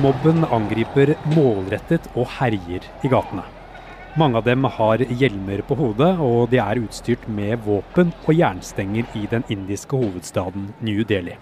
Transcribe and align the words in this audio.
Mobben 0.00 0.40
angriper 0.48 1.10
målrettet 1.34 2.06
og 2.16 2.24
herjer 2.38 2.86
i 3.04 3.10
gatene. 3.12 3.42
Mange 4.16 4.40
av 4.40 4.46
dem 4.46 4.64
har 4.64 5.04
hjelmer 5.04 5.60
på 5.68 5.76
hodet, 5.76 6.14
og 6.16 6.48
de 6.48 6.62
er 6.64 6.80
utstyrt 6.80 7.26
med 7.28 7.60
våpen 7.66 8.14
og 8.24 8.32
jernstenger 8.32 9.04
i 9.20 9.26
den 9.28 9.44
indiske 9.52 9.92
hovedstaden 9.92 10.70
New 10.80 11.04
Delhi. 11.04 11.36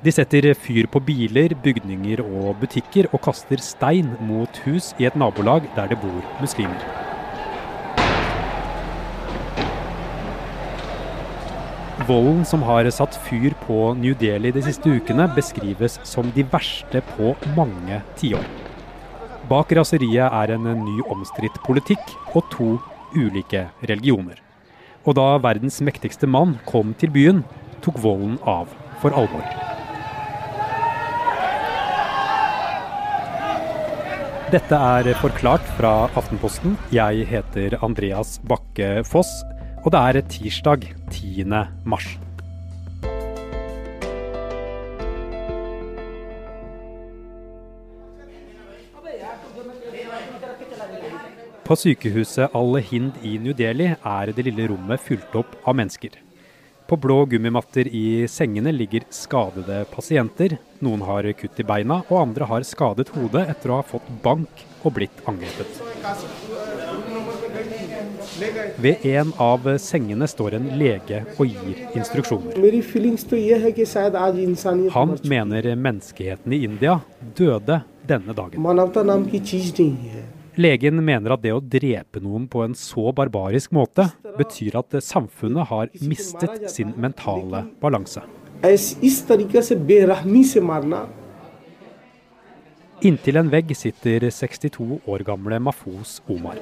De 0.00 0.12
setter 0.12 0.54
fyr 0.56 0.88
på 0.88 1.04
biler, 1.04 1.52
bygninger 1.60 2.24
og 2.24 2.60
butikker, 2.64 3.12
og 3.12 3.26
kaster 3.28 3.60
stein 3.60 4.16
mot 4.24 4.64
hus 4.64 4.94
i 4.96 5.04
et 5.04 5.16
nabolag 5.16 5.68
der 5.76 5.92
det 5.92 6.00
bor 6.00 6.24
muslimer. 6.40 7.03
Volden 12.02 12.42
som 12.44 12.62
har 12.66 12.88
satt 12.90 13.14
fyr 13.22 13.52
på 13.66 13.92
New 13.94 14.16
Delhi 14.18 14.50
de 14.50 14.62
siste 14.66 14.90
ukene, 14.90 15.28
beskrives 15.36 16.00
som 16.02 16.26
de 16.34 16.42
verste 16.50 16.98
på 17.14 17.36
mange 17.54 18.00
tiår. 18.18 18.42
Bak 19.46 19.70
raseriet 19.78 20.26
er 20.26 20.54
en 20.56 20.66
ny 20.80 20.96
omstridt 21.06 21.60
politikk 21.62 22.02
og 22.34 22.42
to 22.50 22.68
ulike 23.14 23.68
religioner. 23.86 24.42
Og 25.06 25.14
da 25.14 25.36
verdens 25.38 25.78
mektigste 25.86 26.26
mann 26.26 26.56
kom 26.66 26.96
til 26.98 27.14
byen, 27.14 27.44
tok 27.84 28.02
volden 28.02 28.40
av 28.42 28.74
for 28.98 29.14
alvor. 29.14 29.46
Dette 34.50 34.76
er 34.98 35.14
Forklart 35.22 35.64
fra 35.78 36.08
Aftenposten. 36.18 36.74
Jeg 36.94 37.24
heter 37.30 37.78
Andreas 37.86 38.40
Bakke 38.42 39.04
Foss, 39.06 39.30
og 39.84 39.92
det 39.92 40.00
er 40.00 40.24
tirsdag 40.32 40.86
10. 41.12 41.44
mars. 41.84 42.06
På 51.64 51.76
sykehuset 51.80 52.52
Al-Hind 52.52 53.22
i 53.24 53.38
New 53.40 53.54
Delhi 53.56 53.90
er 53.96 54.32
det 54.36 54.44
lille 54.44 54.66
rommet 54.68 55.00
fylt 55.00 55.32
opp 55.36 55.54
av 55.64 55.76
mennesker. 55.76 56.18
På 56.84 56.98
blå 57.00 57.22
gummimatter 57.24 57.88
i 57.88 58.26
sengene 58.28 58.72
ligger 58.72 59.06
skadede 59.08 59.86
pasienter. 59.92 60.58
Noen 60.84 61.04
har 61.08 61.30
kutt 61.40 61.60
i 61.60 61.64
beina, 61.64 62.02
og 62.10 62.20
andre 62.20 62.48
har 62.50 62.68
skadet 62.68 63.08
hodet 63.16 63.46
etter 63.48 63.72
å 63.72 63.80
ha 63.80 63.88
fått 63.94 64.12
bank 64.24 64.66
og 64.84 64.92
blitt 64.98 65.24
angrepet. 65.24 65.80
Ved 68.82 69.04
en 69.06 69.32
av 69.38 69.66
sengene 69.78 70.26
står 70.30 70.56
en 70.58 70.66
lege 70.78 71.22
og 71.38 71.46
gir 71.46 71.82
instruksjoner. 71.94 72.58
Han 74.94 75.16
mener 75.30 75.68
menneskeheten 75.74 76.56
i 76.56 76.64
India 76.66 76.98
døde 77.38 77.80
denne 78.08 78.34
dagen. 78.34 78.58
Legen 80.54 81.00
mener 81.02 81.34
at 81.34 81.42
det 81.42 81.50
å 81.54 81.62
drepe 81.62 82.22
noen 82.22 82.46
på 82.50 82.62
en 82.62 82.76
så 82.78 83.10
barbarisk 83.14 83.72
måte 83.74 84.06
betyr 84.38 84.78
at 84.78 84.94
samfunnet 85.02 85.70
har 85.70 85.90
mistet 86.06 86.70
sin 86.70 86.94
mentale 86.98 87.64
balanse. 87.82 88.22
Inntil 93.02 93.36
en 93.36 93.50
vegg 93.50 93.72
sitter 93.76 94.30
62 94.30 95.00
år 95.06 95.24
gamle 95.26 95.58
Mafos 95.58 96.22
Omar. 96.28 96.56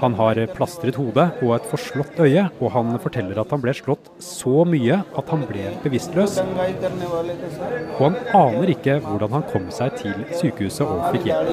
Han 0.00 0.14
har 0.18 0.38
plastret 0.54 0.98
hodet 0.98 1.26
og 1.42 1.54
et 1.56 1.68
forslått 1.70 2.18
øye, 2.22 2.44
og 2.60 2.72
han 2.74 2.94
forteller 3.02 3.40
at 3.40 3.52
han 3.54 3.62
ble 3.62 3.74
slått 3.76 4.10
så 4.22 4.64
mye 4.68 5.00
at 5.18 5.32
han 5.32 5.44
ble 5.48 5.64
bevisstløs. 5.84 6.38
Og 7.98 8.02
han 8.02 8.18
aner 8.36 8.72
ikke 8.74 8.98
hvordan 9.04 9.36
han 9.38 9.46
kom 9.52 9.68
seg 9.74 9.96
til 10.02 10.24
sykehuset 10.38 10.84
og 10.86 11.08
fikk 11.14 11.28
hjelp. 11.30 11.48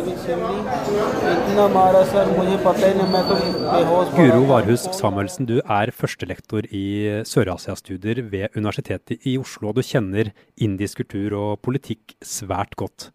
Guro 4.15 4.43
Varhus 4.51 4.87
Samuelsen, 4.99 5.49
du 5.49 5.57
er 5.61 5.93
førstelektor 5.95 6.67
i 6.69 6.85
Sør-Asia-studier 7.27 8.23
ved 8.29 8.55
Universitetet 8.57 9.25
i 9.25 9.37
Oslo. 9.41 9.69
og 9.69 9.79
Du 9.79 9.83
kjenner 9.85 10.33
indisk 10.57 11.03
kultur 11.03 11.35
og 11.39 11.61
politikk 11.65 12.17
svært 12.23 12.75
godt. 12.79 13.11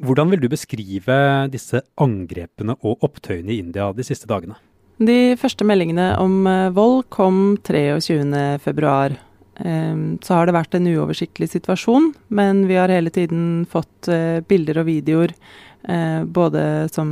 Hvordan 0.00 0.30
vil 0.32 0.40
du 0.40 0.48
beskrive 0.48 1.16
disse 1.52 1.82
angrepene 2.00 2.72
og 2.80 3.02
opptøyene 3.04 3.52
i 3.52 3.60
India 3.60 3.90
de 3.92 4.04
siste 4.06 4.28
dagene? 4.30 4.56
De 5.00 5.36
første 5.40 5.64
meldingene 5.64 6.14
om 6.20 6.46
eh, 6.48 6.70
vold 6.76 7.04
kom 7.12 7.58
23.2. 7.64 9.18
Så 9.60 10.32
har 10.32 10.48
det 10.48 10.54
vært 10.56 10.72
en 10.76 10.86
uoversiktlig 10.88 11.50
situasjon, 11.52 12.06
men 12.32 12.62
vi 12.64 12.78
har 12.80 12.88
hele 12.88 13.12
tiden 13.12 13.66
fått 13.68 14.08
eh, 14.08 14.40
bilder 14.48 14.80
og 14.80 14.86
videoer 14.88 15.34
eh, 15.36 16.22
både 16.24 16.62
som 16.94 17.10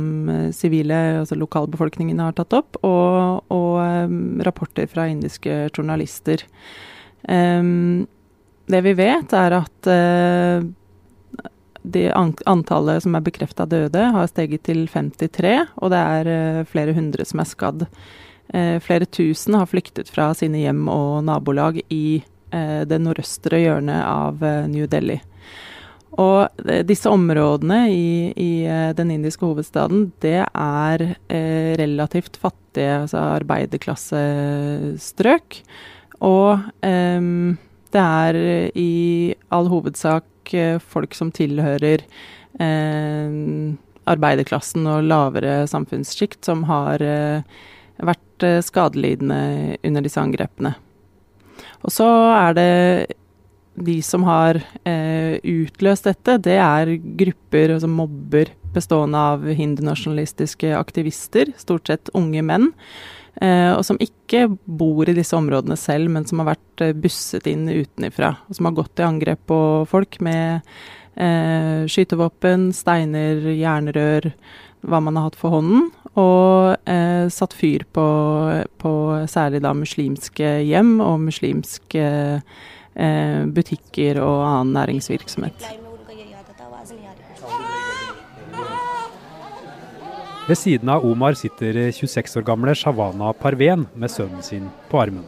sivile, 0.57 0.97
altså 1.21 1.37
lokalbefolkningen 1.37 2.21
har 2.25 2.33
tatt 2.39 2.57
opp, 2.57 2.81
og, 2.81 3.45
og 3.53 4.41
rapporter 4.49 4.89
fra 4.89 5.05
indiske 5.11 5.67
journalister. 5.69 6.41
Det 8.69 8.81
vi 8.85 8.93
vet, 8.97 9.33
er 9.37 9.57
at 9.59 9.93
det 11.83 12.13
antallet 12.45 13.03
som 13.03 13.15
er 13.15 13.21
bekrefta 13.23 13.65
døde, 13.69 14.11
har 14.13 14.27
steget 14.27 14.63
til 14.67 14.87
53, 14.91 15.65
og 15.79 15.89
det 15.93 15.99
er 15.99 16.25
uh, 16.27 16.65
flere 16.67 16.93
hundre 16.97 17.25
som 17.27 17.39
er 17.39 17.45
skadd. 17.49 17.81
Uh, 18.53 18.79
flere 18.83 19.05
tusen 19.05 19.53
har 19.57 19.65
flyktet 19.69 20.09
fra 20.11 20.33
sine 20.37 20.57
hjem 20.63 20.87
og 20.91 21.23
nabolag 21.27 21.81
i 21.93 22.23
uh, 22.53 22.83
det 22.89 22.99
nordøstre 23.01 23.59
hjørnet 23.63 24.03
av 24.03 24.35
New 24.71 24.87
Delhi. 24.91 25.19
Og 26.19 26.49
disse 26.89 27.09
områdene 27.13 27.89
i, 27.93 28.33
i 28.33 28.65
den 28.97 29.11
indiske 29.13 29.45
hovedstaden, 29.45 30.09
det 30.25 30.41
er 30.41 30.97
relativt 31.79 32.39
fattige, 32.41 33.05
altså 33.05 33.37
arbeiderklassestrøk. 33.37 35.61
Og 36.25 36.57
det 36.81 38.01
er 38.01 38.33
i 38.73 39.37
all 39.53 39.69
hovedsak 39.69 40.25
Eh, 40.53 40.79
folk 40.79 41.15
som 41.17 41.31
tilhører 41.35 42.03
eh, 42.59 43.37
arbeiderklassen 44.09 44.87
og 44.89 45.05
lavere 45.07 45.63
samfunnssjikt, 45.69 46.41
som 46.45 46.65
har 46.69 47.03
eh, 47.05 47.59
vært 47.99 48.45
skadelidende 48.63 49.77
under 49.83 50.05
disse 50.05 50.21
angrepene. 50.21 50.73
Og 51.83 51.91
så 51.91 52.07
er 52.33 52.55
det 52.55 53.15
de 53.79 53.97
som 54.03 54.23
har 54.27 54.57
utløst 54.99 56.07
dette, 56.07 56.37
det 56.43 56.55
er 56.59 56.93
grupper, 57.19 57.73
altså 57.75 57.87
mobber, 57.91 58.51
bestående 58.75 59.19
av 59.33 59.43
hindunasjonalistiske 59.55 60.71
aktivister, 60.75 61.51
stort 61.59 61.91
sett 61.91 62.11
unge 62.15 62.43
menn. 62.47 62.69
Eh, 63.39 63.71
og 63.71 63.85
som 63.87 63.99
ikke 64.03 64.47
bor 64.65 65.07
i 65.07 65.15
disse 65.15 65.35
områdene 65.37 65.77
selv, 65.79 66.11
men 66.11 66.25
som 66.27 66.41
har 66.41 66.51
vært 66.53 66.83
eh, 66.83 66.95
busset 66.95 67.47
inn 67.47 67.69
utenifra. 67.71 68.33
Og 68.49 68.57
som 68.57 68.67
har 68.67 68.75
gått 68.81 68.99
i 68.99 69.07
angrep 69.07 69.45
på 69.47 69.59
folk 69.87 70.19
med 70.25 70.65
eh, 71.15 71.87
skytevåpen, 71.87 72.69
steiner, 72.75 73.39
jernrør, 73.55 74.31
hva 74.87 74.99
man 75.03 75.19
har 75.19 75.29
hatt 75.29 75.39
for 75.39 75.55
hånden. 75.55 75.87
Og 76.19 76.89
eh, 76.89 77.31
satt 77.31 77.55
fyr 77.55 77.87
på, 77.95 78.07
på, 78.81 78.93
særlig 79.31 79.63
da 79.63 79.75
muslimske 79.77 80.57
hjem 80.67 80.97
og 81.03 81.21
muslimske 81.29 82.07
eh, 82.39 83.43
butikker 83.47 84.19
og 84.23 84.41
annen 84.47 84.75
næringsvirksomhet. 84.81 85.88
Ved 90.49 90.57
siden 90.57 90.89
av 90.89 91.03
Omar 91.05 91.35
sitter 91.37 91.77
26 91.93 92.39
år 92.39 92.45
gamle 92.47 92.73
Shavana 92.73 93.27
Parven 93.37 93.83
med 93.93 94.09
sønnen 94.09 94.41
sin 94.41 94.65
på 94.89 94.97
armen. 94.97 95.21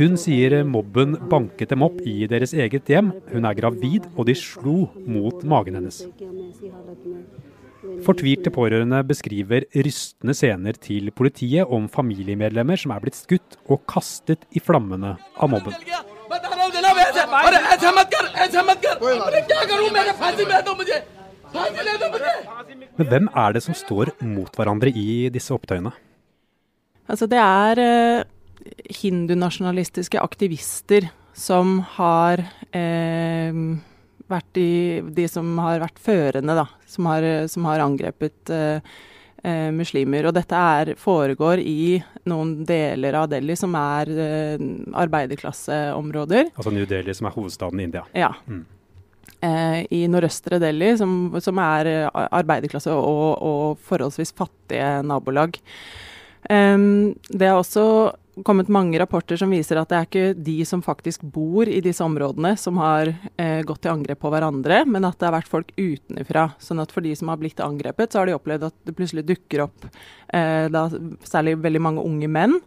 Hun 0.00 0.18
sier 0.18 0.56
mobben 0.66 1.14
banket 1.30 1.70
dem 1.70 1.86
opp 1.86 2.02
i 2.02 2.16
deres 2.26 2.56
eget 2.56 2.90
hjem. 2.90 3.14
Hun 3.30 3.46
er 3.46 3.60
gravid, 3.60 4.10
og 4.16 4.26
de 4.26 4.34
slo 4.42 4.88
mot 5.06 5.46
magen 5.46 5.78
hennes. 5.78 6.02
Fortvilte 8.02 8.50
pårørende 8.50 9.04
beskriver 9.06 9.70
rystende 9.86 10.34
scener 10.34 10.82
til 10.82 11.12
politiet 11.14 11.70
om 11.70 11.86
familiemedlemmer 11.86 12.80
som 12.82 12.90
er 12.90 13.06
blitt 13.06 13.22
skutt 13.22 13.60
og 13.70 13.86
kastet 13.86 14.50
i 14.50 14.58
flammene 14.58 15.14
av 15.38 15.54
mobben. 15.54 15.78
Men 22.98 23.10
hvem 23.12 23.28
er 23.32 23.54
det 23.56 23.62
som 23.64 23.76
står 23.76 24.12
mot 24.26 24.52
hverandre 24.58 24.92
i 24.92 25.28
disse 25.32 25.54
opptøyene? 25.54 25.92
Altså 27.08 27.28
det 27.30 27.40
er 27.40 27.80
eh, 27.80 28.24
hindunasjonalistiske 29.00 30.20
aktivister 30.20 31.08
som 31.38 31.78
har 31.96 32.42
eh, 32.76 33.54
vært 34.28 34.60
i, 34.60 35.00
de, 35.14 35.28
som 35.30 35.54
har 35.62 35.80
vært 35.86 36.02
førende, 36.02 36.56
da. 36.58 36.66
Som 36.90 37.08
har, 37.08 37.24
som 37.48 37.68
har 37.70 37.84
angrepet 37.84 38.52
eh, 38.52 38.98
eh, 39.42 39.68
muslimer. 39.74 40.28
Og 40.28 40.34
dette 40.36 40.62
er, 40.78 40.94
foregår 41.00 41.62
i 41.62 41.98
noen 42.28 42.56
deler 42.68 43.20
av 43.20 43.28
Delhi 43.32 43.56
som 43.58 43.76
er 43.78 44.10
eh, 44.12 44.66
arbeiderklasseområder. 45.04 46.52
Altså 46.54 46.74
New 46.74 46.88
Delhi, 46.88 47.14
som 47.16 47.30
er 47.30 47.36
hovedstaden 47.36 47.80
i 47.80 47.88
India. 47.88 48.04
Ja. 48.16 48.32
Mm. 48.46 48.64
Eh, 49.38 49.80
I 49.94 50.02
nordøstre 50.10 50.58
Delhi, 50.62 50.94
som, 50.98 51.12
som 51.44 51.60
er 51.62 51.92
eh, 51.92 52.22
arbeiderklasse 52.26 52.94
og, 52.94 53.26
og, 53.38 53.82
forholdsvis 53.88 54.34
fattige 54.36 54.98
nabolag. 55.06 55.60
Det 56.48 57.44
er 57.44 57.56
også 57.58 57.84
kommet 58.44 58.70
mange 58.72 58.98
rapporter 59.00 59.38
som 59.40 59.52
viser 59.52 59.80
at 59.80 59.90
det 59.90 59.98
er 59.98 60.08
ikke 60.08 60.42
de 60.46 60.56
som 60.68 60.82
faktisk 60.84 61.22
bor 61.22 61.68
i 61.68 61.80
disse 61.84 62.04
områdene 62.04 62.54
som 62.60 62.78
har 62.82 63.10
eh, 63.36 63.62
gått 63.66 63.82
til 63.84 63.94
angrep 63.94 64.20
på 64.22 64.32
hverandre, 64.32 64.82
men 64.86 65.06
at 65.08 65.18
det 65.18 65.28
har 65.28 65.36
vært 65.38 65.50
folk 65.50 65.72
utenfra. 65.76 66.50
Sånn 66.62 66.82
at 66.82 66.92
for 66.94 67.04
de 67.04 67.14
som 67.18 67.32
har 67.32 67.40
blitt 67.40 67.62
angrepet, 67.64 68.12
så 68.12 68.22
har 68.22 68.30
de 68.30 68.36
opplevd 68.36 68.68
at 68.70 68.78
det 68.88 68.96
plutselig 68.98 69.26
dukker 69.28 69.64
opp 69.68 69.88
eh, 69.88 70.68
da, 70.72 70.86
særlig 71.26 71.58
veldig 71.64 71.84
mange 71.88 72.06
unge 72.06 72.30
menn 72.30 72.58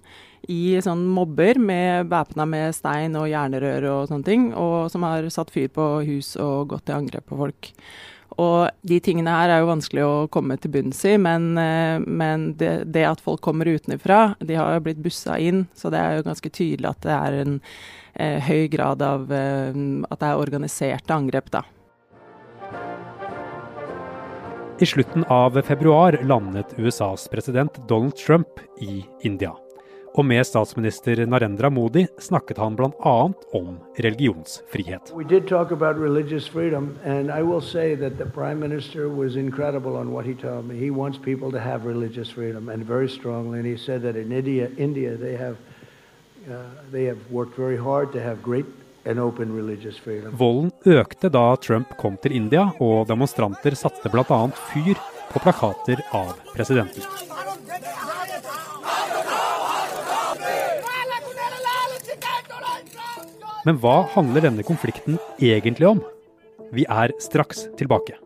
i 0.50 0.79
sånn 0.81 1.03
mobber 1.06 1.59
med 1.62 2.09
væpna 2.09 2.47
med 2.50 2.73
stein 2.73 3.18
og 3.19 3.29
jernrør 3.29 3.85
og 3.91 4.07
sånne 4.09 4.25
ting, 4.25 4.47
og 4.57 4.89
som 4.94 5.06
har 5.06 5.27
satt 5.33 5.53
fyr 5.53 5.69
på 5.73 5.91
hus 6.07 6.33
og 6.41 6.71
gått 6.73 6.88
til 6.89 6.97
angrep 6.97 7.27
på 7.29 7.38
folk. 7.38 7.73
Og 8.39 8.69
de 8.88 9.00
tingene 9.04 9.33
her 9.33 9.51
er 9.51 9.62
jo 9.62 9.72
vanskelig 9.72 10.04
å 10.06 10.28
komme 10.31 10.56
til 10.62 10.72
bunns 10.72 11.01
i, 11.07 11.18
men, 11.19 11.51
eh, 11.60 12.00
men 12.00 12.51
det, 12.60 12.72
det, 12.94 13.04
at 13.07 13.24
folk 13.24 13.42
kommer 13.44 13.68
utenfra 13.68 14.38
De 14.39 14.56
har 14.56 14.78
jo 14.78 14.86
blitt 14.86 15.01
bussa 15.04 15.36
inn, 15.39 15.66
så 15.75 15.92
det 15.92 16.00
er 16.00 16.16
jo 16.18 16.28
ganske 16.30 16.54
tydelig 16.54 16.94
at 16.94 17.04
det 17.04 17.18
er 17.18 17.39
en 17.42 17.60
eh, 18.16 18.39
høy 18.48 18.69
grad 18.72 19.04
av 19.04 19.31
eh, 19.36 19.75
At 20.07 20.24
det 20.24 20.30
er 20.30 20.44
organiserte 20.45 21.16
angrep, 21.16 21.51
da. 21.51 21.66
I 24.81 24.88
slutten 24.88 25.28
av 25.30 25.60
februar 25.62 26.16
landet 26.25 26.72
USAs 26.80 27.28
president 27.30 27.75
Donald 27.88 28.16
Trump 28.18 28.63
i 28.81 29.04
India. 29.22 29.51
Og 30.11 30.25
med 30.27 30.43
statsminister 30.43 31.21
Narendra 31.25 31.69
Modi 31.71 32.03
snakket 32.19 32.57
han 32.59 32.75
bl.a. 32.75 33.15
om 33.55 33.77
religionsfrihet. 33.95 35.13
Freedom, 36.51 36.89
he 40.71 40.89
in 44.17 44.31
India, 44.31 44.67
India 44.77 45.17
they 45.17 45.35
have 45.37 45.57
uh, 46.49 46.55
they 46.91 47.05
have 47.05 47.19
worked 47.31 47.55
very 47.57 47.77
hard 47.77 48.11
to 48.11 48.19
have 48.19 48.41
great 48.43 48.65
Volden 50.37 50.71
økte 50.85 51.29
da 51.33 51.55
Trump 51.57 51.95
kom 51.97 52.17
til 52.21 52.35
India, 52.37 52.67
og 52.79 53.07
demonstranter 53.09 53.73
satte 53.75 54.11
bl.a. 54.13 54.41
fyr 54.69 54.93
på 55.31 55.41
plakater 55.41 56.03
av 56.13 56.35
presidenten. 56.53 57.40
Men 63.67 63.77
hva 63.77 64.01
handler 64.15 64.47
denne 64.47 64.65
konflikten 64.65 65.19
egentlig 65.37 65.91
om? 65.91 66.01
Vi 66.73 66.87
er 66.89 67.13
straks 67.21 67.67
tilbake. 67.77 68.17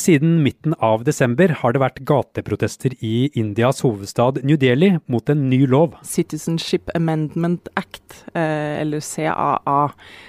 Siden 0.00 0.42
midten 0.44 0.74
av 0.84 1.02
desember 1.08 1.54
har 1.60 1.72
det 1.72 1.80
vært 1.80 2.02
gateprotester 2.06 2.92
i 3.04 3.30
Indias 3.34 3.80
hovedstad 3.82 4.42
New 4.44 4.58
Delhi 4.60 4.92
mot 5.10 5.32
en 5.32 5.46
ny 5.50 5.62
lov. 5.66 5.96
Citizenship 6.04 6.92
Amendment 6.94 7.68
Act, 7.80 8.22
eh, 8.34 8.76
eller 8.82 9.00
CAA, 9.00 9.80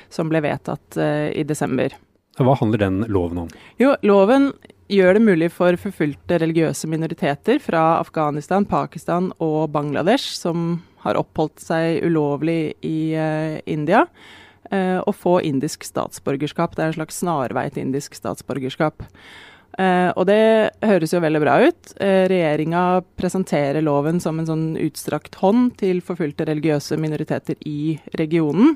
som 0.10 0.32
ble 0.32 0.42
vedtatt 0.48 0.98
eh, 0.98 1.36
i 1.36 1.44
desember. 1.44 1.94
Hva 2.40 2.56
handler 2.58 2.84
den 2.86 3.04
loven 3.12 3.44
om? 3.44 3.52
Jo, 3.82 3.94
Loven 4.08 4.52
gjør 4.92 5.18
det 5.18 5.24
mulig 5.24 5.50
for 5.54 5.78
forfulgte 5.80 6.40
religiøse 6.42 6.90
minoriteter 6.90 7.60
fra 7.64 8.00
Afghanistan, 8.02 8.66
Pakistan 8.68 9.32
og 9.44 9.72
Bangladesh, 9.74 10.36
som 10.38 10.82
har 11.04 11.20
oppholdt 11.20 11.62
seg 11.64 12.04
ulovlig 12.08 12.76
i 12.86 13.14
uh, 13.16 13.58
India, 13.70 14.06
uh, 14.72 15.00
å 15.04 15.14
få 15.16 15.40
indisk 15.48 15.86
statsborgerskap. 15.88 16.76
Det 16.76 16.86
er 16.86 16.94
en 16.94 16.98
slags 17.02 17.22
snarvei 17.24 17.68
til 17.72 17.88
indisk 17.88 18.18
statsborgerskap. 18.18 19.06
Uh, 19.78 20.10
og 20.18 20.26
det 20.26 20.74
høres 20.82 21.14
jo 21.14 21.22
veldig 21.22 21.44
bra 21.44 21.60
ut. 21.68 21.92
Uh, 22.00 22.26
Regjeringa 22.32 23.04
presenterer 23.20 23.84
loven 23.86 24.22
som 24.24 24.40
en 24.42 24.50
sånn 24.50 24.66
utstrakt 24.82 25.38
hånd 25.44 25.76
til 25.82 26.02
forfulgte 26.06 26.48
religiøse 26.50 26.98
minoriteter 27.00 27.60
i 27.70 28.00
regionen. 28.18 28.74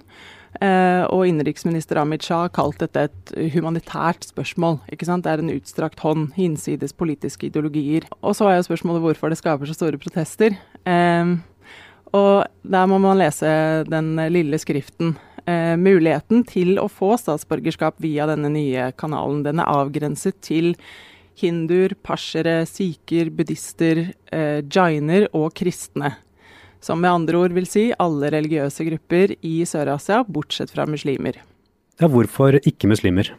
Eh, 0.59 1.03
og 1.07 1.23
innenriksminister 1.29 2.01
Amit 2.01 2.25
Shah 2.25 2.43
har 2.45 2.51
kalt 2.55 2.81
dette 2.83 3.07
et 3.07 3.31
humanitært 3.53 4.27
spørsmål. 4.27 4.81
ikke 4.91 5.07
sant? 5.07 5.23
Det 5.23 5.31
er 5.31 5.43
en 5.43 5.53
utstrakt 5.53 6.03
hånd, 6.03 6.33
hinsides 6.35 6.93
politiske 6.93 7.47
ideologier. 7.47 8.03
Og 8.21 8.35
så 8.35 8.49
er 8.49 8.59
jo 8.59 8.67
spørsmålet 8.67 9.05
hvorfor 9.05 9.31
det 9.31 9.39
skaper 9.39 9.69
så 9.69 9.77
store 9.77 10.01
protester. 10.01 10.57
Eh, 10.85 11.35
og 12.11 12.43
der 12.67 12.87
må 12.91 12.99
man 12.99 13.21
lese 13.21 13.85
den 13.87 14.17
lille 14.33 14.59
skriften. 14.59 15.15
Eh, 15.47 15.75
muligheten 15.79 16.43
til 16.45 16.75
å 16.77 16.89
få 16.91 17.15
statsborgerskap 17.17 17.97
via 18.03 18.27
denne 18.29 18.51
nye 18.53 18.91
kanalen, 18.99 19.41
den 19.47 19.61
er 19.63 19.71
avgrenset 19.71 20.37
til 20.45 20.75
hinduer, 21.41 21.95
persere, 22.05 22.61
sikher, 22.69 23.31
buddhister, 23.33 24.13
eh, 24.31 24.61
jainer 24.61 25.27
og 25.33 25.53
kristne. 25.57 26.13
Som 26.81 27.03
med 27.03 27.13
andre 27.13 27.37
ord 27.37 27.53
vil 27.53 27.69
si 27.69 27.91
alle 28.01 28.31
religiøse 28.33 28.87
grupper 28.87 29.35
i 29.45 29.61
Sør-Asia, 29.69 30.23
bortsett 30.25 30.73
fra 30.73 30.87
muslimer. 30.89 31.37
Ja, 32.01 32.09
Hvorfor 32.09 32.57
ikke 32.65 32.89
muslimer? 32.89 33.29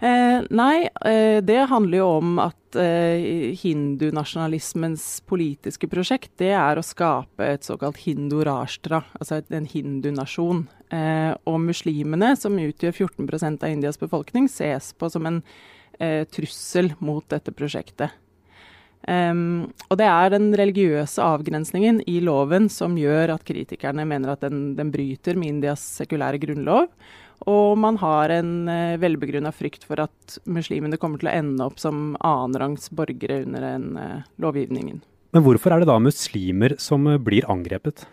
Eh, 0.00 0.42
nei, 0.52 0.88
eh, 1.08 1.38
det 1.44 1.68
handler 1.70 1.98
jo 1.98 2.08
om 2.18 2.40
at 2.40 2.76
eh, 2.76 3.52
hindunasjonalismens 3.56 5.04
politiske 5.28 5.88
prosjekt, 5.88 6.34
det 6.40 6.52
er 6.56 6.76
å 6.76 6.84
skape 6.84 7.44
et 7.44 7.64
såkalt 7.64 8.02
hindurashtra, 8.04 9.02
altså 9.16 9.38
altså 9.40 9.56
en 9.56 9.68
hindunasjon. 9.72 10.66
Eh, 10.92 11.32
og 11.48 11.62
muslimene, 11.64 12.34
som 12.36 12.60
utgjør 12.60 12.92
14% 13.08 13.64
av 13.64 13.72
Indias 13.72 14.00
befolkning, 14.00 14.50
ses 14.52 14.92
på 14.96 15.08
som 15.12 15.28
en 15.28 15.40
eh, 15.98 16.24
trussel 16.28 16.92
mot 17.00 17.24
dette 17.32 17.52
prosjektet. 17.56 18.12
Um, 19.06 19.68
og 19.86 20.00
det 20.00 20.06
er 20.10 20.32
den 20.34 20.48
religiøse 20.58 21.22
avgrensningen 21.22 22.00
i 22.10 22.16
loven 22.26 22.66
som 22.72 22.96
gjør 22.98 23.36
at 23.36 23.44
kritikerne 23.46 24.02
mener 24.08 24.32
at 24.32 24.42
den, 24.42 24.72
den 24.78 24.90
bryter 24.90 25.38
med 25.38 25.52
Indias 25.52 25.84
sekulære 26.00 26.40
grunnlov. 26.42 26.88
Og 27.46 27.76
man 27.78 27.98
har 28.00 28.32
en 28.34 28.52
uh, 28.66 28.96
velbegrunna 28.98 29.52
frykt 29.54 29.84
for 29.86 30.00
at 30.02 30.38
muslimene 30.48 30.98
kommer 30.98 31.22
til 31.22 31.30
å 31.30 31.36
ende 31.36 31.68
opp 31.68 31.78
som 31.78 32.16
annenrangs 32.24 32.88
borgere 32.90 33.42
under 33.44 33.62
den 33.68 33.92
uh, 34.00 34.24
lovgivningen. 34.42 35.02
Men 35.36 35.44
hvorfor 35.44 35.74
er 35.74 35.84
det 35.84 35.90
da 35.90 36.00
muslimer 36.02 36.74
som 36.82 37.06
uh, 37.06 37.20
blir 37.20 37.46
angrepet? 37.52 38.06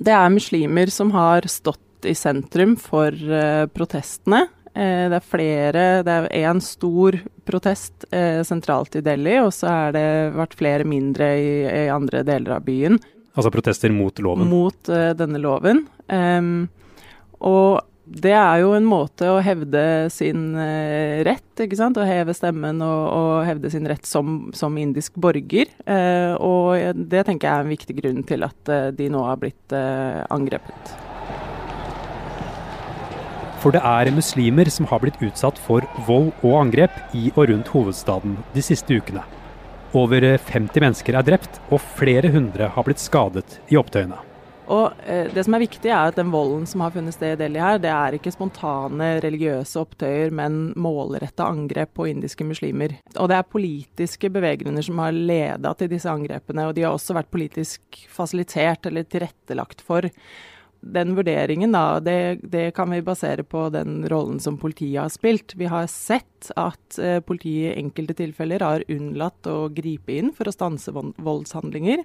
Det 0.00 0.14
er 0.16 0.32
muslimer 0.32 0.90
som 0.90 1.12
har 1.14 1.46
stått 1.50 2.08
i 2.08 2.16
sentrum 2.16 2.74
for 2.80 3.12
uh, 3.12 3.68
protestene. 3.70 4.46
Eh, 4.74 5.06
det 5.10 5.18
er 5.18 5.26
flere 5.26 5.84
Det 6.06 6.14
er 6.14 6.28
én 6.44 6.60
stor 6.62 7.16
protest 7.48 8.06
eh, 8.14 8.42
sentralt 8.46 8.94
i 8.94 9.02
Delhi, 9.02 9.40
og 9.42 9.50
så 9.54 9.70
har 9.70 9.94
det 9.96 10.06
vært 10.36 10.54
flere 10.58 10.86
mindre 10.86 11.32
i, 11.34 11.52
i, 11.66 11.86
andre 11.90 12.22
deler 12.26 12.58
av 12.60 12.66
byen. 12.68 13.00
Altså 13.34 13.50
protester 13.50 13.90
mot 13.94 14.14
loven? 14.22 14.50
Mot 14.50 14.90
uh, 14.90 15.10
denne 15.18 15.40
loven. 15.42 15.82
Um, 16.06 16.68
og 17.42 17.80
det 18.10 18.34
er 18.34 18.62
jo 18.62 18.72
en 18.74 18.86
måte 18.90 19.28
å 19.30 19.38
hevde 19.42 19.82
sin 20.10 20.48
rett, 21.26 21.62
ikke 21.62 21.78
sant. 21.78 21.98
Å 21.98 22.06
heve 22.06 22.34
stemmen 22.34 22.82
og, 22.82 23.02
og 23.14 23.34
hevde 23.46 23.70
sin 23.70 23.86
rett 23.86 24.06
som, 24.06 24.48
som 24.54 24.78
indisk 24.82 25.18
borger. 25.18 25.70
Uh, 25.86 26.34
og 26.38 27.04
det 27.10 27.26
tenker 27.26 27.46
jeg 27.46 27.54
er 27.54 27.66
en 27.66 27.76
viktig 27.76 28.00
grunn 28.02 28.26
til 28.26 28.46
at 28.46 28.74
de 28.98 29.10
nå 29.10 29.22
har 29.26 29.38
blitt 29.42 29.78
angrepet. 30.30 31.09
For 33.60 33.74
det 33.76 33.82
er 33.84 34.08
muslimer 34.16 34.70
som 34.72 34.86
har 34.88 35.02
blitt 35.02 35.20
utsatt 35.20 35.58
for 35.60 35.84
vold 36.06 36.30
og 36.40 36.54
angrep 36.62 36.94
i 37.12 37.28
og 37.34 37.50
rundt 37.50 37.68
hovedstaden 37.68 38.38
de 38.54 38.62
siste 38.64 38.96
ukene. 38.96 39.20
Over 39.92 40.24
50 40.38 40.80
mennesker 40.80 41.18
er 41.18 41.26
drept, 41.26 41.58
og 41.68 41.82
flere 41.98 42.30
hundre 42.32 42.70
har 42.72 42.86
blitt 42.86 43.02
skadet 43.02 43.58
i 43.68 43.76
opptøyene. 43.76 44.16
Og 44.70 44.94
eh, 45.04 45.26
Det 45.34 45.42
som 45.44 45.56
er 45.58 45.64
viktig, 45.64 45.90
er 45.90 46.08
at 46.08 46.16
den 46.16 46.30
volden 46.32 46.62
som 46.70 46.84
har 46.84 46.94
funnet 46.94 47.16
sted 47.16 47.34
i 47.34 47.40
Delhi 47.42 47.60
her, 47.60 47.80
det 47.82 47.90
er 47.92 48.16
ikke 48.16 48.32
spontane 48.32 49.08
religiøse 49.24 49.82
opptøyer, 49.82 50.32
men 50.32 50.70
målretta 50.78 51.48
angrep 51.50 51.92
på 51.98 52.06
indiske 52.12 52.46
muslimer. 52.46 52.94
Og 53.16 53.28
det 53.28 53.40
er 53.40 53.50
politiske 53.56 54.30
beveggrunner 54.32 54.86
som 54.86 55.02
har 55.02 55.16
leda 55.16 55.74
til 55.74 55.90
disse 55.90 56.08
angrepene, 56.08 56.68
og 56.70 56.78
de 56.78 56.86
har 56.86 56.94
også 56.94 57.18
vært 57.18 57.32
politisk 57.34 58.06
fasilitert 58.14 58.88
eller 58.88 59.04
tilrettelagt 59.10 59.84
for 59.84 60.08
den 60.80 61.14
vurderingen, 61.16 61.72
da, 61.72 62.00
det, 62.00 62.40
det, 62.42 62.70
kan 62.76 62.90
vi 62.90 63.02
basere 63.04 63.44
på 63.44 63.68
den 63.74 64.04
rollen 64.08 64.40
som 64.40 64.58
politiet 64.58 65.02
har 65.02 65.12
spilt. 65.12 65.54
Vi 65.60 65.68
har 65.68 65.86
sett 65.86 66.50
at 66.56 66.98
eh, 66.98 67.20
politiet 67.20 67.74
i 67.74 67.82
enkelte 67.82 68.16
tilfeller 68.22 68.64
har 68.64 68.86
unnlatt 68.88 69.46
å 69.50 69.68
gripe 69.74 70.16
inn 70.16 70.32
for 70.36 70.48
å 70.48 70.54
stanse 70.54 70.94
voldshandlinger. 70.94 72.04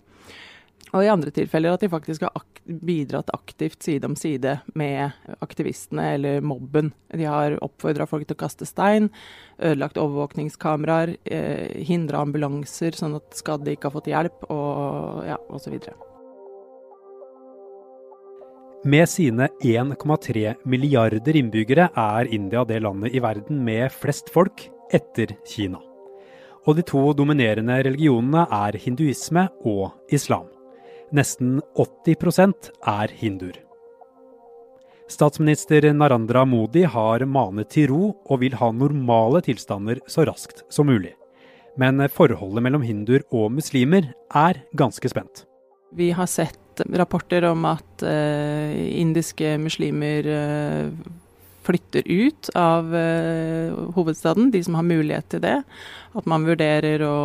Og 0.93 1.03
i 1.03 1.11
andre 1.11 1.31
tilfeller 1.33 1.75
at 1.75 1.83
de 1.83 1.91
faktisk 1.91 2.23
har 2.23 2.35
ak 2.37 2.61
bidratt 2.65 3.29
aktivt 3.33 3.83
side 3.85 4.07
om 4.07 4.15
side 4.17 4.57
med 4.79 5.15
aktivistene 5.43 6.07
eller 6.15 6.41
mobben. 6.45 6.91
De 7.13 7.27
har 7.29 7.57
oppfordra 7.65 8.07
folk 8.09 8.27
til 8.27 8.37
å 8.37 8.43
kaste 8.45 8.67
stein, 8.69 9.11
ødelagt 9.59 9.99
overvåkningskameraer, 10.01 11.15
eh, 11.25 11.83
hindra 11.87 12.23
ambulanser 12.25 12.97
sånn 12.97 13.19
at 13.19 13.37
skadde 13.37 13.75
ikke 13.75 13.89
har 13.89 13.97
fått 13.99 14.11
hjelp, 14.11 14.49
og 14.49 15.25
ja, 15.27 15.39
osv. 15.49 15.79
Med 18.85 19.09
sine 19.09 19.47
1,3 19.63 20.55
milliarder 20.63 21.35
innbyggere 21.35 21.87
er 21.97 22.27
India 22.29 22.61
det 22.69 22.83
landet 22.85 23.15
i 23.17 23.21
verden 23.23 23.63
med 23.65 23.89
flest 23.89 24.27
folk 24.29 24.67
etter 24.93 25.31
Kina. 25.41 25.79
Og 26.69 26.77
de 26.77 26.83
to 26.85 26.99
dominerende 27.17 27.79
religionene 27.87 28.43
er 28.45 28.77
hinduisme 28.77 29.47
og 29.65 30.13
islam. 30.13 30.51
Nesten 31.09 31.63
80% 31.73 32.69
er 32.91 33.13
hinduer. 33.23 33.57
Statsminister 35.09 35.87
Narandra 35.93 36.43
Modi 36.45 36.83
har 36.85 37.25
manet 37.25 37.71
til 37.73 37.89
ro 37.89 38.11
og 38.29 38.43
vil 38.43 38.53
ha 38.59 38.69
normale 38.69 39.41
tilstander 39.47 40.03
så 40.05 40.27
raskt 40.29 40.61
som 40.69 40.91
mulig. 40.91 41.15
Men 41.73 42.05
forholdet 42.13 42.61
mellom 42.61 42.85
hinduer 42.85 43.25
og 43.33 43.49
muslimer 43.57 44.11
er 44.29 44.61
ganske 44.77 45.09
spent. 45.09 45.47
Vi 45.89 46.11
har 46.13 46.29
sett 46.29 46.61
rapporter 46.95 47.45
om 47.49 47.65
at 47.69 48.03
uh, 48.05 48.73
indiske 48.75 49.55
muslimer 49.61 50.27
uh, 50.27 50.89
flytter 51.65 52.05
ut 52.05 52.49
av 52.59 52.91
uh, 52.93 53.73
hovedstaden, 53.95 54.51
de 54.53 54.61
som 54.65 54.77
har 54.77 54.85
mulighet 54.85 55.29
til 55.33 55.43
det. 55.45 55.55
At 56.15 56.29
man 56.29 56.45
vurderer 56.47 57.01
å 57.07 57.15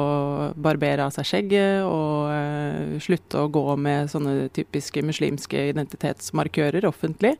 barbere 0.59 1.07
av 1.07 1.15
seg 1.15 1.29
skjegget 1.29 1.85
og 1.87 2.99
slutte 3.05 3.45
å 3.45 3.51
gå 3.53 3.77
med 3.79 4.11
sånne 4.11 4.49
typiske 4.57 5.05
muslimske 5.07 5.69
identitetsmarkører 5.71 6.89
offentlig. 6.89 7.37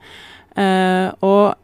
og 1.27 1.57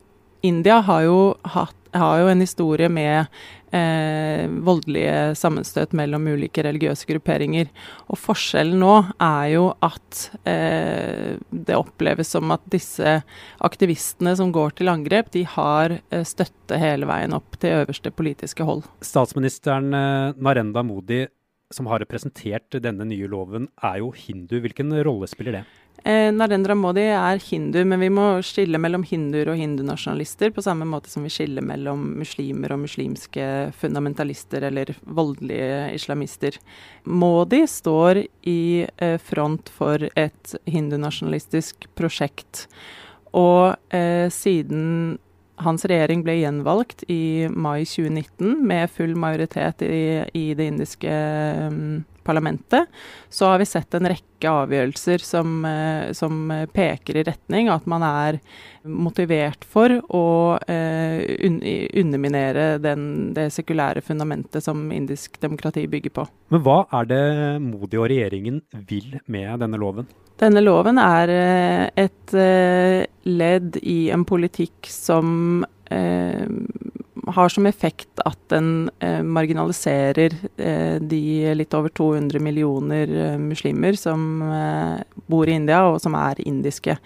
India 0.46 0.80
har 0.86 1.04
jo, 1.06 1.20
hatt, 1.56 1.76
har 1.96 2.22
jo 2.22 2.30
en 2.30 2.42
historie 2.44 2.88
med 2.92 3.26
eh, 3.74 4.46
voldelige 4.66 5.34
sammenstøt 5.38 5.94
mellom 5.96 6.26
ulike 6.30 6.64
religiøse 6.66 7.08
grupperinger. 7.08 7.70
Og 8.10 8.20
forskjellen 8.20 8.78
nå 8.82 8.94
er 9.22 9.46
jo 9.54 9.68
at 9.84 10.22
eh, 10.48 11.36
det 11.50 11.78
oppleves 11.78 12.32
som 12.36 12.52
at 12.54 12.66
disse 12.72 13.18
aktivistene 13.66 14.36
som 14.38 14.52
går 14.54 14.76
til 14.78 14.92
angrep, 14.92 15.32
de 15.34 15.46
har 15.56 15.98
eh, 15.98 16.26
støtte 16.26 16.80
hele 16.80 17.08
veien 17.08 17.36
opp 17.36 17.58
til 17.62 17.82
øverste 17.82 18.12
politiske 18.14 18.66
hold. 18.66 18.84
Statsministeren 19.04 19.90
eh, 19.96 20.36
Narenda 20.36 20.84
Modi, 20.86 21.24
som 21.74 21.88
har 21.90 22.04
representert 22.04 22.78
denne 22.82 23.08
nye 23.08 23.26
loven, 23.30 23.66
er 23.82 24.00
jo 24.04 24.12
hindu. 24.14 24.60
Hvilken 24.62 24.94
rolle 25.06 25.28
spiller 25.30 25.60
det? 25.60 25.66
Eh, 26.06 26.28
Narendra 26.30 26.74
Modi 26.78 27.02
er 27.10 27.40
hindu, 27.42 27.80
men 27.82 27.98
vi 27.98 28.08
må 28.14 28.24
skille 28.46 28.78
mellom 28.78 29.02
hinduer 29.02 29.48
og 29.50 29.58
hindunasjonalister, 29.58 30.52
på 30.54 30.62
samme 30.62 30.86
måte 30.86 31.10
som 31.10 31.24
vi 31.26 31.32
skiller 31.34 31.66
mellom 31.66 32.04
muslimer 32.20 32.76
og 32.76 32.84
muslimske 32.84 33.48
fundamentalister 33.74 34.68
eller 34.68 34.92
voldelige 35.02 35.80
islamister. 35.96 36.60
Modi 37.10 37.64
står 37.66 38.22
i 38.46 38.86
eh, 38.86 39.18
front 39.18 39.72
for 39.74 40.06
et 40.14 40.54
hindunasjonalistisk 40.70 41.88
prosjekt. 41.98 42.68
Og 43.34 43.74
eh, 43.90 44.30
siden 44.30 45.16
hans 45.66 45.88
regjering 45.90 46.22
ble 46.22 46.38
gjenvalgt 46.38 47.02
i 47.10 47.48
mai 47.50 47.82
2019 47.82 48.60
med 48.62 48.92
full 48.94 49.18
majoritet 49.18 49.82
i, 49.82 50.04
i 50.38 50.52
det 50.54 50.70
indiske 50.70 51.16
um, 51.66 52.04
parlamentet, 52.26 52.90
så 53.30 53.52
har 53.52 53.62
vi 53.62 53.68
sett 53.70 53.94
en 53.94 54.08
rekke 54.10 54.50
avgjørelser 54.50 55.22
som, 55.24 55.64
eh, 55.64 56.12
som 56.16 56.50
peker 56.74 57.20
i 57.20 57.24
retning 57.30 57.70
at 57.72 57.86
man 57.88 58.04
er 58.06 58.40
motivert 58.86 59.64
for 59.66 59.94
å 60.14 60.26
eh, 60.66 61.22
underminere 62.02 62.76
den, 62.82 63.32
det 63.34 63.48
sekulære 63.54 64.04
fundamentet 64.04 64.66
som 64.66 64.84
indisk 64.92 65.40
demokrati 65.42 65.86
bygger 65.90 66.14
på. 66.20 66.28
Men 66.54 66.62
hva 66.66 66.82
er 67.00 67.10
det 67.10 67.24
Modi 67.64 67.98
og 67.98 68.10
regjeringen 68.12 68.62
vil 68.86 69.18
med 69.26 69.62
denne 69.64 69.80
loven? 69.80 70.06
Denne 70.40 70.60
loven 70.60 71.00
er 71.00 71.32
eh, 71.32 71.84
et 72.04 72.34
eh, 72.36 73.06
ledd 73.24 73.78
i 73.80 74.10
en 74.12 74.26
politikk 74.28 74.88
som 74.92 75.64
eh, 75.88 76.44
har 77.26 77.48
som 77.48 77.66
effekt 77.66 78.20
at 78.24 78.38
den 78.52 78.90
eh, 79.02 79.22
marginaliserer 79.22 80.34
eh, 80.56 80.96
de 81.02 81.54
litt 81.58 81.74
over 81.74 81.90
200 81.90 82.40
millioner 82.42 83.10
eh, 83.10 83.38
muslimer 83.40 83.98
som 83.98 84.42
eh, 84.46 85.00
bor 85.26 85.48
i 85.48 85.56
India, 85.58 85.82
og 85.88 86.00
som 86.02 86.14
er 86.18 86.42
indiske. 86.46 86.98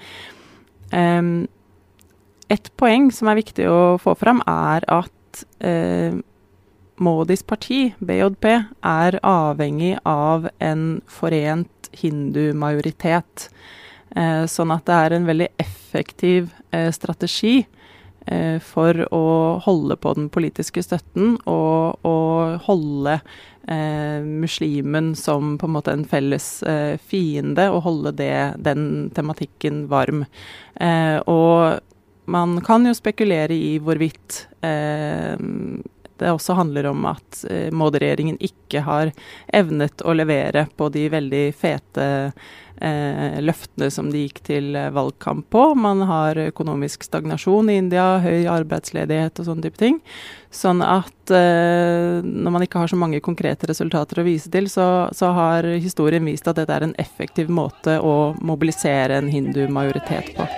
et 2.51 2.71
poeng 2.77 3.13
som 3.15 3.29
er 3.31 3.39
viktig 3.39 3.69
å 3.71 3.97
få 4.03 4.17
fram, 4.19 4.43
er 4.47 4.85
at 4.91 5.45
eh, 5.63 6.19
Modis 7.01 7.43
parti, 7.47 7.95
BJP, 8.05 8.47
er 8.85 9.21
avhengig 9.25 9.95
av 10.05 10.51
en 10.59 11.01
forent 11.09 11.89
hindumajoritet. 11.97 13.49
Eh, 14.17 14.45
sånn 14.51 14.75
at 14.75 14.85
det 14.91 14.99
er 14.99 15.17
en 15.17 15.31
veldig 15.31 15.49
effektiv 15.63 16.51
strategi 16.93 17.63
Eh, 17.63 17.80
for 18.63 18.99
å 19.17 19.25
holde 19.65 19.97
på 19.97 20.13
den 20.15 20.27
politiske 20.31 20.83
støtten 20.85 21.39
og, 21.49 22.05
og 22.07 22.61
holde 22.67 23.15
eh, 23.69 24.23
muslimen 24.23 25.15
som 25.17 25.57
på 25.59 25.67
en 25.67 25.75
måte 25.75 25.93
en 25.95 26.05
felles 26.09 26.49
eh, 26.63 26.97
fiende, 26.99 27.69
og 27.71 27.85
holde 27.87 28.15
det, 28.21 28.35
den 28.63 29.11
tematikken 29.17 29.87
varm. 29.91 30.25
Eh, 30.75 31.19
og 31.31 31.81
man 32.31 32.61
kan 32.67 32.87
jo 32.87 32.95
spekulere 32.97 33.57
i 33.57 33.79
hvorvidt 33.83 34.45
eh, 34.67 35.37
det 36.21 36.33
også 36.33 36.57
handler 36.59 36.91
om 36.93 37.07
at 37.11 37.45
eh, 37.51 37.69
Modi-regjeringen 37.73 38.41
ikke 38.45 38.85
har 38.87 39.13
evnet 39.57 40.05
å 40.05 40.15
levere 40.17 40.67
på 40.77 40.91
de 40.93 41.07
veldig 41.13 41.45
fete 41.57 42.07
eh, 42.81 43.41
løftene 43.41 43.91
som 43.93 44.11
de 44.13 44.25
gikk 44.25 44.43
til 44.47 44.75
eh, 44.77 44.91
valgkamp 44.95 45.49
på. 45.53 45.65
Man 45.75 46.05
har 46.09 46.39
økonomisk 46.49 47.05
stagnasjon 47.07 47.71
i 47.71 47.79
India, 47.81 48.19
høy 48.25 48.49
arbeidsledighet 48.51 49.41
og 49.41 49.49
sånne 49.49 49.69
type 49.69 49.81
ting. 49.81 50.01
Sånn 50.55 50.83
at 50.85 51.35
eh, 51.35 52.21
når 52.25 52.57
man 52.57 52.67
ikke 52.67 52.83
har 52.83 52.93
så 52.93 52.99
mange 53.01 53.23
konkrete 53.25 53.71
resultater 53.71 54.21
å 54.21 54.27
vise 54.27 54.53
til, 54.53 54.69
så, 54.73 55.09
så 55.17 55.33
har 55.37 55.69
historien 55.77 56.27
vist 56.27 56.49
at 56.51 56.61
dette 56.61 56.77
er 56.77 56.89
en 56.89 56.97
effektiv 57.01 57.53
måte 57.53 58.01
å 58.01 58.35
mobilisere 58.41 59.21
en 59.21 59.33
hindu-majoritet 59.33 60.35
på. 60.39 60.49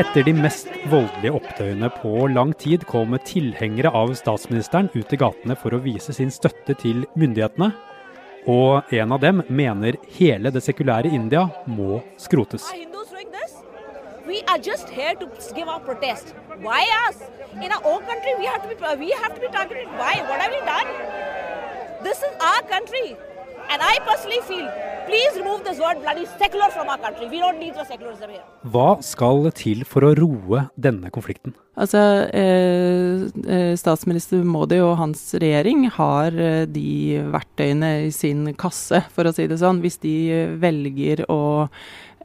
Etter 0.00 0.24
de 0.24 0.32
mest 0.32 0.68
voldelige 0.88 1.34
opptøyene 1.36 1.90
på 1.92 2.24
lang 2.32 2.54
tid 2.56 2.86
kom 2.88 3.12
tilhengere 3.26 3.90
av 3.92 4.14
statsministeren 4.16 4.86
ut 4.94 5.12
i 5.12 5.18
gatene 5.20 5.56
for 5.60 5.76
å 5.76 5.80
vise 5.84 6.14
sin 6.16 6.30
støtte 6.32 6.72
til 6.80 7.02
myndighetene. 7.20 7.68
Og 8.48 8.94
en 8.96 9.12
av 9.12 9.20
dem 9.20 9.42
mener 9.52 9.98
hele 10.16 10.52
det 10.54 10.62
sekulære 10.64 11.12
India 11.12 11.42
må 11.68 12.00
skrotes. 12.16 12.70
We 14.24 14.40
are 14.48 14.60
just 14.62 14.88
here 14.88 15.12
to 15.20 15.28
give 15.54 15.68
our 15.68 15.84
protest. 15.84 16.32
Why 16.64 16.86
us? 17.04 17.20
In 17.60 17.68
our 17.68 17.84
own 17.84 18.00
country, 18.08 18.38
we 18.38 18.46
have 18.46 18.62
to 18.62 18.68
be, 18.68 18.76
we 19.04 19.10
have 19.20 19.34
to 19.34 19.40
be 19.40 19.52
targeted. 19.52 19.88
Why? 20.00 20.22
What 20.30 20.40
have 20.40 20.52
we 20.54 20.64
done? 20.64 20.88
And 23.70 23.82
I 23.82 23.98
personally 24.06 24.40
feel 24.48 24.89
please 25.06 25.32
remove 25.38 25.64
this 25.64 25.78
word 25.78 26.00
bloody 26.02 26.26
secular 26.38 26.70
from 26.70 26.88
our 26.88 26.98
country. 26.98 27.28
We 27.28 27.40
don't 27.40 27.58
need 27.58 27.74
the 27.74 27.84
secularism 27.84 28.30
here. 28.30 28.44
Hva 28.64 29.02
skal 29.04 29.50
til 29.56 29.84
for 29.88 30.06
å 30.08 30.12
roe 30.18 30.66
denne 30.76 31.10
konflikten? 31.14 31.54
Altså, 31.80 32.00
eh, 32.34 33.30
eh, 33.46 33.72
Statsminister 33.78 34.44
Modi 34.44 34.80
og 34.84 34.98
hans 35.00 35.22
regjering 35.40 35.86
har 35.94 36.36
eh, 36.36 36.66
de 36.66 37.22
verktøyene 37.32 37.92
i 38.08 38.12
sin 38.12 38.52
kasse, 38.54 39.04
for 39.14 39.24
å 39.24 39.34
si 39.34 39.46
det 39.48 39.60
sånn. 39.62 39.80
Hvis 39.84 40.00
de 40.02 40.16
velger 40.60 41.24
å 41.30 41.68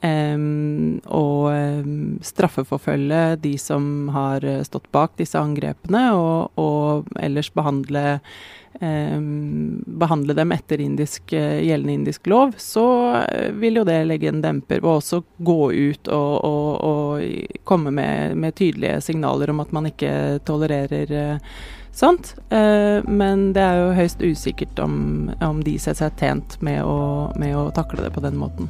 Um, 0.03 0.97
og 1.07 1.47
um, 1.55 2.17
straffeforfølge 2.21 3.37
de 3.41 3.53
som 3.57 4.09
har 4.13 4.43
stått 4.67 4.89
bak 4.93 5.15
disse 5.17 5.39
angrepene, 5.39 6.09
og, 6.19 6.51
og 6.59 7.15
ellers 7.23 7.49
behandle 7.55 8.19
um, 8.81 9.83
behandle 9.85 10.33
dem 10.33 10.51
etter 10.51 10.81
indisk, 10.81 11.33
eh, 11.33 11.63
gjeldende 11.65 11.93
indisk 11.93 12.27
lov, 12.27 12.53
så 12.57 13.15
eh, 13.29 13.51
vil 13.51 13.79
jo 13.79 13.85
det 13.87 14.03
legge 14.05 14.29
en 14.29 14.41
demper, 14.43 14.83
og 14.83 14.99
også 14.99 15.21
gå 15.37 15.71
ut 15.71 16.11
og, 16.11 16.33
og, 16.45 16.69
og 16.83 17.63
komme 17.63 17.91
med, 17.91 18.35
med, 18.37 18.55
tydelige 18.55 19.01
signaler 19.01 19.49
om 19.49 19.63
at 19.63 19.73
man 19.75 19.89
ikke 19.91 20.39
tolererer 20.45 21.11
eh, 21.11 21.51
sånt. 21.95 22.33
men 23.07 23.53
det 23.55 23.61
er 23.63 23.77
jo 23.79 23.93
høyst 23.95 24.19
usikkert 24.19 24.79
om, 24.83 25.29
om 25.39 25.61
de 25.63 25.77
ser 25.79 25.95
seg 25.95 26.17
tjent 26.19 26.57
med 26.59 26.83
å, 26.83 27.31
med 27.39 27.55
å 27.55 27.69
takle 27.71 28.03
det 28.03 28.11
på 28.11 28.23
den 28.25 28.35
måten. 28.35 28.67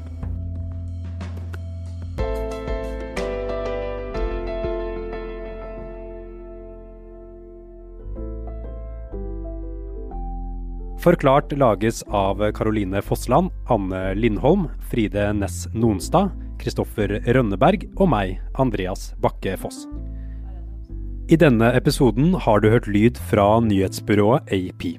Forklart 11.05 11.51
lages 11.51 12.03
av 12.03 12.51
Caroline 12.51 13.01
Fossland, 13.01 13.51
Anne 13.69 14.15
Lindholm, 14.15 14.63
Fride 14.89 15.33
Næss 15.37 15.67
Nonstad, 15.73 16.31
Kristoffer 16.57 17.19
Rønneberg 17.27 17.83
og 17.99 18.09
meg, 18.09 18.39
Andreas 18.57 19.11
Bakke 19.21 19.53
Foss. 19.61 19.83
I 21.29 21.37
denne 21.37 21.69
episoden 21.77 22.33
har 22.41 22.57
du 22.63 22.71
hørt 22.73 22.89
lyd 22.89 23.21
fra 23.29 23.45
nyhetsbyrået 23.61 24.49
AP. 24.49 24.95